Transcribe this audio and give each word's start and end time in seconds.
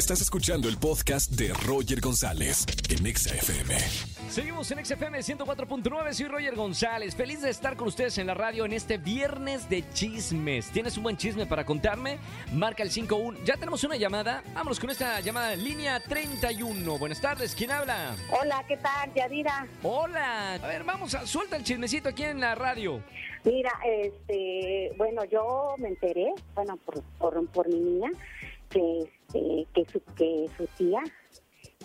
Estás 0.00 0.22
escuchando 0.22 0.70
el 0.70 0.78
podcast 0.78 1.30
de 1.32 1.52
Roger 1.52 2.00
González 2.00 2.64
en 2.88 3.06
Exa 3.06 3.34
FM. 3.34 3.76
Seguimos 4.30 4.70
en 4.70 4.82
XFM 4.82 5.18
104.9, 5.18 6.12
soy 6.14 6.26
Roger 6.26 6.54
González. 6.54 7.14
Feliz 7.14 7.42
de 7.42 7.50
estar 7.50 7.76
con 7.76 7.88
ustedes 7.88 8.16
en 8.16 8.26
la 8.26 8.32
radio 8.32 8.64
en 8.64 8.72
este 8.72 8.96
viernes 8.96 9.68
de 9.68 9.84
chismes. 9.92 10.70
¿Tienes 10.70 10.96
un 10.96 11.02
buen 11.02 11.18
chisme 11.18 11.44
para 11.44 11.66
contarme? 11.66 12.18
Marca 12.54 12.82
el 12.82 12.90
51. 12.90 13.40
Ya 13.44 13.58
tenemos 13.58 13.84
una 13.84 13.96
llamada. 13.96 14.42
Vámonos 14.54 14.80
con 14.80 14.88
esta 14.88 15.20
llamada 15.20 15.54
línea 15.54 16.00
31. 16.00 16.98
Buenas 16.98 17.20
tardes, 17.20 17.54
¿quién 17.54 17.70
habla? 17.70 18.16
Hola, 18.40 18.64
¿qué 18.66 18.78
tal, 18.78 19.12
Yadira? 19.12 19.66
Hola. 19.82 20.54
A 20.54 20.66
ver, 20.66 20.82
vamos 20.82 21.14
a 21.14 21.26
suelta 21.26 21.56
el 21.56 21.62
chismecito 21.62 22.08
aquí 22.08 22.22
en 22.22 22.40
la 22.40 22.54
radio. 22.54 23.02
Mira, 23.44 23.72
este, 23.86 24.92
bueno, 24.96 25.24
yo 25.24 25.74
me 25.76 25.88
enteré, 25.88 26.32
bueno, 26.54 26.78
por, 26.78 27.02
por, 27.18 27.46
por 27.48 27.68
mi 27.68 27.80
niña, 27.80 28.10
que, 28.70 29.00
este, 29.00 29.66
que, 29.74 29.84
su, 29.92 30.00
que 30.14 30.46
su 30.56 30.66
tía 30.78 31.02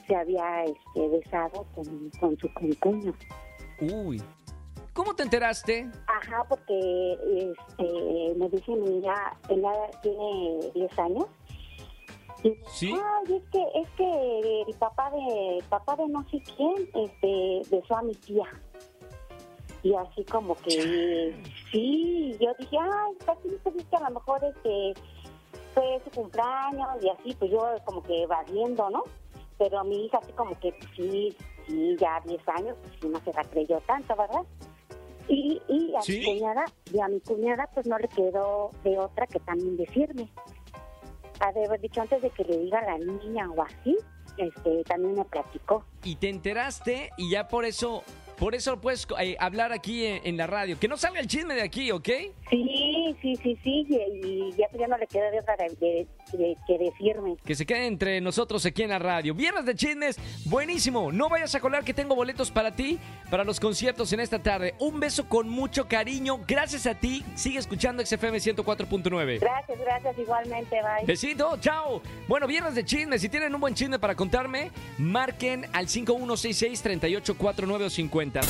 se 0.08 0.16
había 0.16 0.64
este, 0.64 1.08
besado 1.10 1.66
con, 1.76 2.10
con 2.20 2.38
su 2.38 2.54
concuño. 2.54 3.14
Uy. 3.82 4.22
¿Cómo 4.94 5.14
te 5.14 5.24
enteraste? 5.24 5.92
Ajá, 6.08 6.46
porque 6.48 7.18
este, 7.38 8.34
me 8.38 8.48
dice 8.48 8.72
mi 8.72 8.92
niña, 8.92 9.14
ella 9.50 9.72
tiene 10.02 10.72
10 10.74 11.00
años. 11.00 11.26
Y, 12.44 12.58
¿Sí? 12.68 12.94
Ay, 12.94 13.36
es 13.36 13.44
que, 13.52 13.62
es 13.82 13.90
que 13.98 14.64
el 14.66 14.78
papá 14.78 15.12
de, 15.12 15.62
papá 15.68 15.98
de 15.98 16.08
no 16.08 16.24
sé 16.30 16.42
quién, 16.56 16.90
este, 16.94 17.62
besó 17.70 17.98
a 17.98 18.04
mi 18.04 18.16
tía. 18.16 18.46
Y 19.84 19.94
así 19.96 20.24
como 20.24 20.56
que, 20.56 21.36
sí, 21.72 22.38
yo 22.40 22.54
dije, 22.58 22.78
ay, 22.80 23.14
casi 23.26 23.50
pues 23.64 23.76
es 23.76 23.86
que 23.86 23.96
a 23.98 24.10
lo 24.10 24.16
mejor 24.16 24.46
este, 24.46 24.94
fue 25.76 26.02
su 26.06 26.10
cumpleaños 26.12 26.88
y 27.02 27.10
así, 27.10 27.36
pues 27.38 27.52
yo 27.52 27.62
como 27.84 28.02
que 28.02 28.26
va 28.26 28.44
viendo, 28.44 28.90
¿no? 28.90 29.04
Pero 29.58 29.84
mi 29.84 30.06
hija 30.06 30.18
así 30.18 30.32
como 30.32 30.58
que, 30.60 30.72
pues, 30.72 30.90
sí, 30.96 31.38
sí, 31.68 31.96
ya 32.00 32.20
10 32.26 32.42
años, 32.48 32.78
pues 32.82 32.94
sí, 33.00 33.08
no 33.08 33.20
se 33.20 33.34
la 33.34 33.44
creyó 33.44 33.80
tanto, 33.82 34.16
¿verdad? 34.16 34.42
Y, 35.28 35.62
y 35.68 35.96
a 35.96 36.02
¿Sí? 36.02 36.20
mi 36.20 36.26
cuñada, 36.26 36.66
y 36.92 37.00
a 37.00 37.08
mi 37.08 37.20
cuñada 37.20 37.68
pues 37.74 37.86
no 37.88 37.98
le 37.98 38.08
quedó 38.08 38.72
de 38.84 38.98
otra 38.98 39.28
que 39.28 39.40
también 39.40 39.76
decirme. 39.76 40.30
Ha 41.40 41.52
de 41.52 41.66
haber 41.66 41.82
dicho 41.82 42.02
antes 42.02 42.22
de 42.22 42.30
que 42.30 42.44
le 42.46 42.58
diga 42.58 42.80
a 42.80 42.98
la 42.98 42.98
niña 42.98 43.50
o 43.52 43.62
así, 43.62 43.98
este, 44.38 44.84
también 44.84 45.16
me 45.16 45.26
platicó. 45.26 45.84
Y 46.04 46.16
te 46.16 46.30
enteraste 46.30 47.12
y 47.18 47.32
ya 47.32 47.48
por 47.48 47.66
eso, 47.66 48.04
por 48.38 48.56
eso 48.56 48.80
puedes 48.80 49.08
eh, 49.20 49.36
hablar 49.40 49.72
aquí 49.72 50.06
en, 50.06 50.22
en 50.24 50.38
la 50.38 50.48
radio. 50.48 50.80
Que 50.80 50.88
no 50.88 50.98
salga 50.98 51.20
el 51.20 51.28
chisme 51.28 51.56
de 51.56 51.62
aquí, 51.62 51.92
¿ok? 51.92 52.10
Sí, 52.50 53.16
sí, 53.22 53.36
sí, 53.38 53.58
sí, 53.64 53.88
y, 53.90 54.28
y 54.28 54.52
ya, 54.58 54.68
ya 54.78 54.88
no 54.88 54.98
le 54.98 55.08
quedó 55.08 55.30
de 55.32 55.40
otra 55.40 55.56
de, 55.58 56.08
que 56.38 56.78
decirme. 56.78 57.38
Que 57.46 57.56
se 57.56 57.66
quede 57.66 57.88
entre 57.88 58.22
nosotros 58.22 58.66
aquí 58.66 58.84
en 58.84 58.90
la 58.90 59.00
radio. 59.00 59.34
Viernes 59.34 59.66
de 59.66 59.76
chismes, 59.76 60.18
buenísimo. 60.46 61.12
No 61.12 61.30
vayas 61.30 61.56
a 61.56 61.60
colar 61.60 61.84
que 61.84 61.94
tengo 61.94 62.16
boletos 62.16 62.52
para 62.52 62.76
ti, 62.76 63.00
para 63.30 63.44
los 63.44 63.60
conciertos 63.60 64.14
en 64.14 64.20
esta 64.20 64.40
tarde. 64.42 64.76
Un 64.80 65.00
beso 65.00 65.28
con 65.28 65.50
mucho 65.50 65.88
cariño. 65.88 66.40
Gracias 66.48 66.86
a 66.88 66.96
ti. 66.96 67.24
Sigue 67.36 67.60
escuchando 67.60 68.06
XFM 68.06 68.38
104.9. 68.38 69.40
Gracias, 69.40 69.80
gracias, 69.80 70.18
igualmente, 70.18 70.78
bye. 70.82 71.06
Besito, 71.06 71.58
chao. 71.60 72.02
Bueno, 72.28 72.48
viernes 72.48 72.76
de 72.76 72.84
chismes. 72.86 73.22
Si 73.22 73.30
tienen 73.30 73.54
un 73.56 73.62
buen 73.62 73.76
chisme 73.76 74.00
para 74.00 74.16
contarme, 74.16 74.72
marquen 74.98 75.66
al 75.74 75.88
5166-3849 75.88 77.86
o 77.86 77.90
50. 77.90 78.42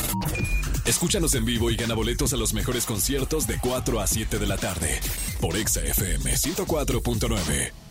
Escúchanos 0.85 1.33
en 1.33 1.45
vivo 1.45 1.71
y 1.71 1.75
gana 1.75 1.95
boletos 1.95 2.33
a 2.33 2.37
los 2.37 2.53
mejores 2.53 2.85
conciertos 2.85 3.47
de 3.47 3.57
4 3.59 3.99
a 3.99 4.07
7 4.07 4.37
de 4.37 4.47
la 4.47 4.57
tarde 4.57 4.99
por 5.39 5.55
Exa 5.55 5.81
FM 5.81 6.31
104.9. 6.31 7.84